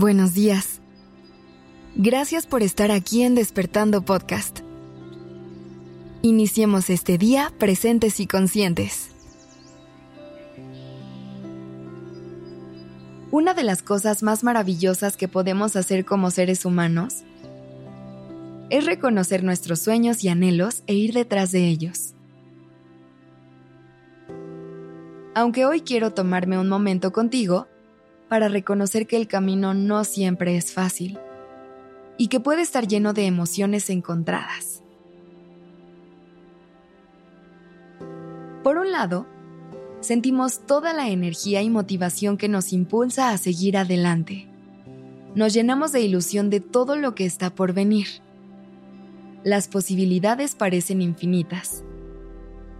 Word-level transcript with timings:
Buenos 0.00 0.32
días. 0.32 0.80
Gracias 1.96 2.46
por 2.46 2.62
estar 2.62 2.92
aquí 2.92 3.24
en 3.24 3.34
Despertando 3.34 4.02
Podcast. 4.02 4.60
Iniciemos 6.22 6.88
este 6.88 7.18
día 7.18 7.52
presentes 7.58 8.20
y 8.20 8.28
conscientes. 8.28 9.10
Una 13.32 13.54
de 13.54 13.64
las 13.64 13.82
cosas 13.82 14.22
más 14.22 14.44
maravillosas 14.44 15.16
que 15.16 15.26
podemos 15.26 15.74
hacer 15.74 16.04
como 16.04 16.30
seres 16.30 16.64
humanos 16.64 17.24
es 18.70 18.86
reconocer 18.86 19.42
nuestros 19.42 19.80
sueños 19.80 20.22
y 20.22 20.28
anhelos 20.28 20.84
e 20.86 20.94
ir 20.94 21.12
detrás 21.12 21.50
de 21.50 21.66
ellos. 21.66 22.14
Aunque 25.34 25.66
hoy 25.66 25.80
quiero 25.80 26.12
tomarme 26.12 26.56
un 26.56 26.68
momento 26.68 27.12
contigo 27.12 27.66
para 28.28 28.48
reconocer 28.48 29.06
que 29.06 29.16
el 29.16 29.26
camino 29.26 29.74
no 29.74 30.04
siempre 30.04 30.56
es 30.56 30.72
fácil 30.72 31.18
y 32.16 32.28
que 32.28 32.40
puede 32.40 32.62
estar 32.62 32.86
lleno 32.86 33.12
de 33.12 33.26
emociones 33.26 33.88
encontradas. 33.90 34.82
Por 38.62 38.76
un 38.76 38.92
lado, 38.92 39.26
sentimos 40.00 40.66
toda 40.66 40.92
la 40.92 41.08
energía 41.08 41.62
y 41.62 41.70
motivación 41.70 42.36
que 42.36 42.48
nos 42.48 42.72
impulsa 42.72 43.30
a 43.30 43.38
seguir 43.38 43.76
adelante. 43.76 44.48
Nos 45.34 45.54
llenamos 45.54 45.92
de 45.92 46.00
ilusión 46.00 46.50
de 46.50 46.60
todo 46.60 46.96
lo 46.96 47.14
que 47.14 47.24
está 47.24 47.54
por 47.54 47.72
venir. 47.72 48.08
Las 49.44 49.68
posibilidades 49.68 50.54
parecen 50.54 51.00
infinitas. 51.00 51.84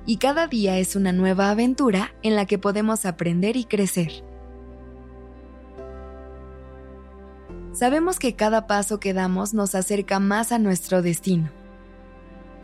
Y 0.05 0.17
cada 0.17 0.47
día 0.47 0.79
es 0.79 0.97
una 0.97 1.13
nueva 1.13 1.51
aventura 1.51 2.13
en 2.23 2.35
la 2.35 2.47
que 2.47 2.59
podemos 2.59 3.07
aprender 3.07 3.57
y 3.57 3.65
crecer. 3.65 4.25
Sabemos 7.73 8.19
que 8.19 8.35
cada 8.35 8.67
paso 8.67 9.01
que 9.01 9.15
damos 9.15 9.55
nos 9.55 9.75
acerca 9.75 10.21
más 10.21 10.53
a 10.53 10.59
nuestro 10.59 11.03
destino. 11.03 11.51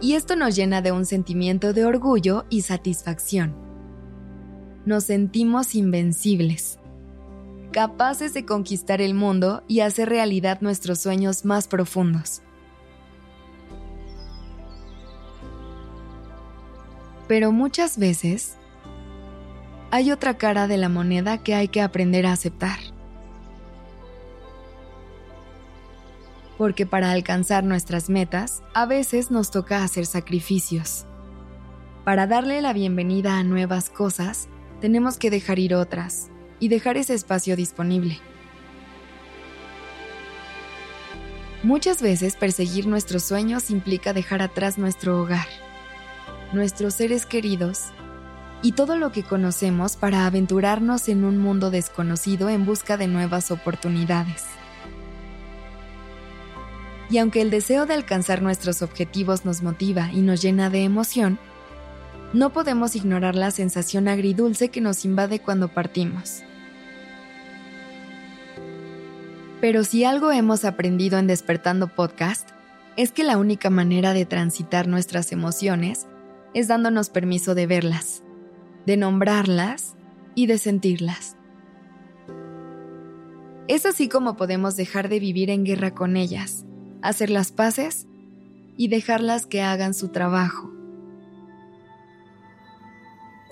Y 0.00 0.14
esto 0.14 0.36
nos 0.36 0.56
llena 0.56 0.82
de 0.82 0.92
un 0.92 1.06
sentimiento 1.06 1.72
de 1.72 1.84
orgullo 1.84 2.44
y 2.50 2.62
satisfacción. 2.62 3.54
Nos 4.84 5.04
sentimos 5.04 5.74
invencibles, 5.74 6.78
capaces 7.72 8.34
de 8.34 8.44
conquistar 8.44 9.00
el 9.00 9.14
mundo 9.14 9.62
y 9.66 9.80
hacer 9.80 10.08
realidad 10.08 10.60
nuestros 10.60 11.00
sueños 11.00 11.44
más 11.44 11.68
profundos. 11.68 12.42
Pero 17.26 17.52
muchas 17.52 17.98
veces 17.98 18.56
hay 19.90 20.10
otra 20.10 20.36
cara 20.36 20.66
de 20.66 20.76
la 20.76 20.88
moneda 20.88 21.38
que 21.38 21.54
hay 21.54 21.68
que 21.68 21.80
aprender 21.80 22.26
a 22.26 22.32
aceptar. 22.32 22.93
Porque 26.58 26.86
para 26.86 27.10
alcanzar 27.10 27.64
nuestras 27.64 28.08
metas 28.10 28.62
a 28.74 28.86
veces 28.86 29.30
nos 29.30 29.50
toca 29.50 29.82
hacer 29.82 30.06
sacrificios. 30.06 31.06
Para 32.04 32.26
darle 32.26 32.60
la 32.60 32.72
bienvenida 32.72 33.38
a 33.38 33.44
nuevas 33.44 33.90
cosas, 33.90 34.48
tenemos 34.80 35.16
que 35.16 35.30
dejar 35.30 35.58
ir 35.58 35.74
otras 35.74 36.30
y 36.60 36.68
dejar 36.68 36.96
ese 36.96 37.14
espacio 37.14 37.56
disponible. 37.56 38.18
Muchas 41.62 42.02
veces 42.02 42.36
perseguir 42.36 42.86
nuestros 42.86 43.24
sueños 43.24 43.70
implica 43.70 44.12
dejar 44.12 44.42
atrás 44.42 44.76
nuestro 44.76 45.22
hogar, 45.22 45.46
nuestros 46.52 46.92
seres 46.92 47.24
queridos 47.24 47.84
y 48.60 48.72
todo 48.72 48.96
lo 48.96 49.12
que 49.12 49.22
conocemos 49.22 49.96
para 49.96 50.26
aventurarnos 50.26 51.08
en 51.08 51.24
un 51.24 51.38
mundo 51.38 51.70
desconocido 51.70 52.50
en 52.50 52.66
busca 52.66 52.98
de 52.98 53.08
nuevas 53.08 53.50
oportunidades. 53.50 54.44
Y 57.10 57.18
aunque 57.18 57.42
el 57.42 57.50
deseo 57.50 57.86
de 57.86 57.94
alcanzar 57.94 58.42
nuestros 58.42 58.82
objetivos 58.82 59.44
nos 59.44 59.62
motiva 59.62 60.10
y 60.12 60.20
nos 60.20 60.40
llena 60.40 60.70
de 60.70 60.84
emoción, 60.84 61.38
no 62.32 62.50
podemos 62.50 62.96
ignorar 62.96 63.36
la 63.36 63.50
sensación 63.50 64.08
agridulce 64.08 64.68
que 64.68 64.80
nos 64.80 65.04
invade 65.04 65.38
cuando 65.38 65.68
partimos. 65.68 66.42
Pero 69.60 69.84
si 69.84 70.04
algo 70.04 70.32
hemos 70.32 70.64
aprendido 70.64 71.18
en 71.18 71.26
Despertando 71.26 71.88
Podcast, 71.88 72.50
es 72.96 73.12
que 73.12 73.24
la 73.24 73.38
única 73.38 73.70
manera 73.70 74.12
de 74.12 74.26
transitar 74.26 74.88
nuestras 74.88 75.32
emociones 75.32 76.06
es 76.54 76.68
dándonos 76.68 77.10
permiso 77.10 77.54
de 77.54 77.66
verlas, 77.66 78.22
de 78.86 78.96
nombrarlas 78.96 79.94
y 80.34 80.46
de 80.46 80.58
sentirlas. 80.58 81.36
Es 83.68 83.86
así 83.86 84.08
como 84.08 84.36
podemos 84.36 84.76
dejar 84.76 85.08
de 85.08 85.20
vivir 85.20 85.50
en 85.50 85.64
guerra 85.64 85.94
con 85.94 86.16
ellas 86.16 86.66
hacer 87.04 87.30
las 87.30 87.52
paces 87.52 88.06
y 88.76 88.88
dejarlas 88.88 89.46
que 89.46 89.62
hagan 89.62 89.94
su 89.94 90.08
trabajo. 90.08 90.72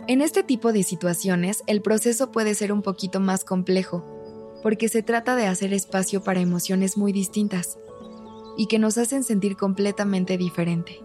En 0.08 0.20
este 0.20 0.42
tipo 0.42 0.72
de 0.72 0.82
situaciones, 0.82 1.62
el 1.68 1.80
proceso 1.80 2.32
puede 2.32 2.54
ser 2.54 2.72
un 2.72 2.82
poquito 2.82 3.20
más 3.20 3.44
complejo, 3.44 4.04
porque 4.62 4.88
se 4.88 5.02
trata 5.02 5.36
de 5.36 5.46
hacer 5.46 5.72
espacio 5.72 6.24
para 6.24 6.40
emociones 6.40 6.96
muy 6.96 7.12
distintas 7.12 7.78
y 8.56 8.66
que 8.66 8.80
nos 8.80 8.98
hacen 8.98 9.22
sentir 9.22 9.56
completamente 9.56 10.36
diferente. 10.38 11.00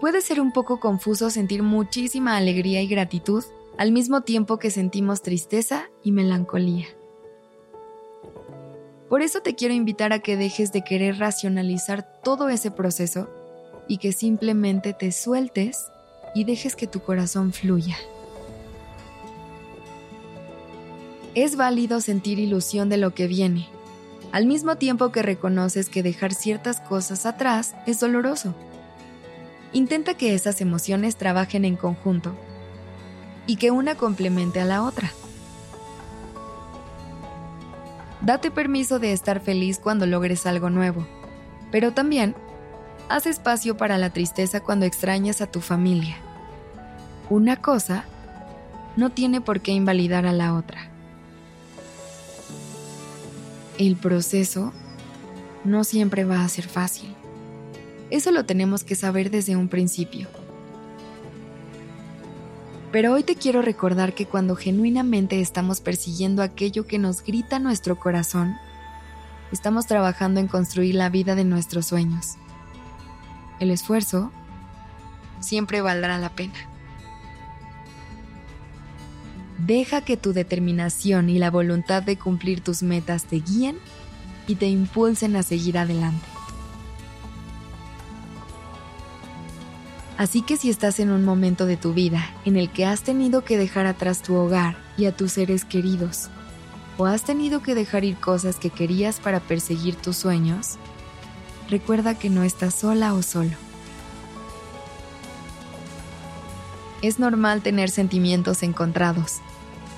Puede 0.00 0.22
ser 0.22 0.40
un 0.40 0.52
poco 0.52 0.80
confuso 0.80 1.30
sentir 1.30 1.62
muchísima 1.62 2.36
alegría 2.36 2.82
y 2.82 2.88
gratitud 2.88 3.44
al 3.76 3.92
mismo 3.92 4.22
tiempo 4.22 4.58
que 4.58 4.70
sentimos 4.70 5.22
tristeza 5.22 5.90
y 6.02 6.12
melancolía. 6.12 6.86
Por 9.10 9.22
eso 9.22 9.40
te 9.40 9.56
quiero 9.56 9.74
invitar 9.74 10.12
a 10.12 10.20
que 10.20 10.36
dejes 10.36 10.72
de 10.72 10.82
querer 10.82 11.18
racionalizar 11.18 12.04
todo 12.22 12.48
ese 12.48 12.70
proceso 12.70 13.28
y 13.88 13.98
que 13.98 14.12
simplemente 14.12 14.92
te 14.94 15.10
sueltes 15.10 15.90
y 16.32 16.44
dejes 16.44 16.76
que 16.76 16.86
tu 16.86 17.00
corazón 17.00 17.52
fluya. 17.52 17.96
Es 21.34 21.56
válido 21.56 22.00
sentir 22.00 22.38
ilusión 22.38 22.88
de 22.88 22.98
lo 22.98 23.12
que 23.12 23.26
viene, 23.26 23.68
al 24.30 24.46
mismo 24.46 24.76
tiempo 24.76 25.10
que 25.10 25.22
reconoces 25.22 25.88
que 25.88 26.04
dejar 26.04 26.32
ciertas 26.32 26.80
cosas 26.80 27.26
atrás 27.26 27.74
es 27.86 27.98
doloroso. 27.98 28.54
Intenta 29.72 30.14
que 30.14 30.34
esas 30.34 30.60
emociones 30.60 31.16
trabajen 31.16 31.64
en 31.64 31.74
conjunto 31.74 32.36
y 33.48 33.56
que 33.56 33.72
una 33.72 33.96
complemente 33.96 34.60
a 34.60 34.64
la 34.64 34.84
otra. 34.84 35.12
Date 38.22 38.50
permiso 38.50 38.98
de 38.98 39.12
estar 39.12 39.40
feliz 39.40 39.78
cuando 39.78 40.06
logres 40.06 40.46
algo 40.46 40.68
nuevo, 40.68 41.06
pero 41.72 41.92
también 41.92 42.34
haz 43.08 43.26
espacio 43.26 43.76
para 43.76 43.96
la 43.96 44.10
tristeza 44.10 44.60
cuando 44.60 44.84
extrañas 44.84 45.40
a 45.40 45.46
tu 45.46 45.60
familia. 45.60 46.16
Una 47.30 47.56
cosa 47.62 48.04
no 48.96 49.10
tiene 49.10 49.40
por 49.40 49.60
qué 49.60 49.72
invalidar 49.72 50.26
a 50.26 50.32
la 50.32 50.54
otra. 50.54 50.88
El 53.78 53.96
proceso 53.96 54.74
no 55.64 55.84
siempre 55.84 56.24
va 56.24 56.44
a 56.44 56.48
ser 56.48 56.68
fácil. 56.68 57.14
Eso 58.10 58.32
lo 58.32 58.44
tenemos 58.44 58.84
que 58.84 58.96
saber 58.96 59.30
desde 59.30 59.56
un 59.56 59.68
principio. 59.68 60.28
Pero 62.92 63.12
hoy 63.12 63.22
te 63.22 63.36
quiero 63.36 63.62
recordar 63.62 64.14
que 64.14 64.26
cuando 64.26 64.56
genuinamente 64.56 65.40
estamos 65.40 65.80
persiguiendo 65.80 66.42
aquello 66.42 66.86
que 66.86 66.98
nos 66.98 67.22
grita 67.22 67.60
nuestro 67.60 67.98
corazón, 67.98 68.56
estamos 69.52 69.86
trabajando 69.86 70.40
en 70.40 70.48
construir 70.48 70.96
la 70.96 71.08
vida 71.08 71.36
de 71.36 71.44
nuestros 71.44 71.86
sueños. 71.86 72.34
El 73.60 73.70
esfuerzo 73.70 74.32
siempre 75.38 75.82
valdrá 75.82 76.18
la 76.18 76.30
pena. 76.30 76.54
Deja 79.58 80.00
que 80.00 80.16
tu 80.16 80.32
determinación 80.32 81.28
y 81.28 81.38
la 81.38 81.50
voluntad 81.50 82.02
de 82.02 82.16
cumplir 82.16 82.60
tus 82.60 82.82
metas 82.82 83.24
te 83.24 83.36
guíen 83.36 83.78
y 84.48 84.56
te 84.56 84.66
impulsen 84.66 85.36
a 85.36 85.44
seguir 85.44 85.78
adelante. 85.78 86.29
Así 90.20 90.42
que 90.42 90.58
si 90.58 90.68
estás 90.68 91.00
en 91.00 91.10
un 91.10 91.24
momento 91.24 91.64
de 91.64 91.78
tu 91.78 91.94
vida 91.94 92.30
en 92.44 92.58
el 92.58 92.68
que 92.70 92.84
has 92.84 93.00
tenido 93.00 93.42
que 93.42 93.56
dejar 93.56 93.86
atrás 93.86 94.20
tu 94.20 94.34
hogar 94.34 94.76
y 94.98 95.06
a 95.06 95.16
tus 95.16 95.32
seres 95.32 95.64
queridos, 95.64 96.28
o 96.98 97.06
has 97.06 97.22
tenido 97.24 97.62
que 97.62 97.74
dejar 97.74 98.04
ir 98.04 98.16
cosas 98.16 98.56
que 98.56 98.68
querías 98.68 99.18
para 99.18 99.40
perseguir 99.40 99.96
tus 99.96 100.18
sueños, 100.18 100.76
recuerda 101.70 102.18
que 102.18 102.28
no 102.28 102.42
estás 102.42 102.74
sola 102.74 103.14
o 103.14 103.22
solo. 103.22 103.56
Es 107.00 107.18
normal 107.18 107.62
tener 107.62 107.88
sentimientos 107.88 108.62
encontrados, 108.62 109.38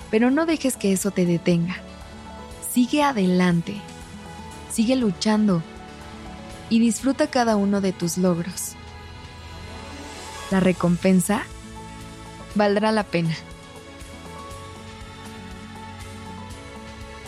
pero 0.09 0.31
no 0.31 0.47
dejes 0.47 0.77
que 0.77 0.93
eso 0.93 1.11
te 1.11 1.27
detenga. 1.27 1.79
Sigue 2.73 3.03
adelante, 3.03 3.75
sigue 4.71 4.95
luchando 4.95 5.65
y 6.71 6.79
disfruta 6.79 7.27
cada 7.27 7.57
uno 7.57 7.81
de 7.81 7.91
tus 7.91 8.19
logros 8.19 8.77
la 10.53 10.61
recompensa 10.61 11.43
valdrá 12.55 12.93
la 12.93 13.03
pena. 13.03 13.35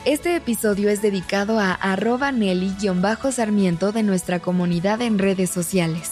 Este 0.05 0.37
episodio 0.37 0.91
es 0.91 1.01
dedicado 1.01 1.59
a 1.59 1.73
arroba 1.73 2.31
Nelly-Sarmiento 2.31 3.91
de 3.93 4.03
nuestra 4.03 4.41
comunidad 4.41 5.01
en 5.01 5.19
redes 5.19 5.49
sociales. 5.49 6.11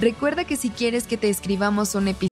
Recuerda 0.00 0.44
que 0.44 0.56
si 0.56 0.70
quieres 0.70 1.06
que 1.06 1.16
te 1.16 1.30
escribamos 1.30 1.94
un 1.94 2.08
episodio 2.08 2.31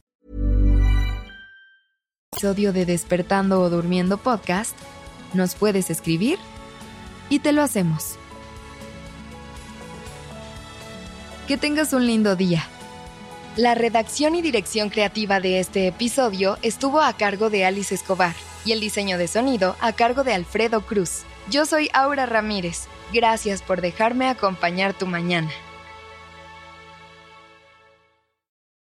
Episodio 2.33 2.71
de 2.71 2.85
Despertando 2.85 3.59
o 3.59 3.69
Durmiendo 3.69 4.17
podcast, 4.17 4.73
nos 5.33 5.53
puedes 5.55 5.89
escribir 5.89 6.39
y 7.29 7.39
te 7.39 7.51
lo 7.51 7.61
hacemos. 7.61 8.15
Que 11.49 11.57
tengas 11.57 11.91
un 11.91 12.07
lindo 12.07 12.37
día. 12.37 12.63
La 13.57 13.75
redacción 13.75 14.33
y 14.35 14.41
dirección 14.41 14.89
creativa 14.89 15.41
de 15.41 15.59
este 15.59 15.87
episodio 15.87 16.57
estuvo 16.61 17.01
a 17.01 17.11
cargo 17.17 17.49
de 17.49 17.65
Alice 17.65 17.93
Escobar 17.93 18.33
y 18.63 18.71
el 18.71 18.79
diseño 18.79 19.17
de 19.17 19.27
sonido 19.27 19.75
a 19.81 19.91
cargo 19.91 20.23
de 20.23 20.33
Alfredo 20.33 20.85
Cruz. 20.85 21.23
Yo 21.49 21.65
soy 21.65 21.89
Aura 21.91 22.27
Ramírez. 22.27 22.87
Gracias 23.11 23.61
por 23.61 23.81
dejarme 23.81 24.29
acompañar 24.29 24.93
tu 24.93 25.05
mañana. 25.05 25.51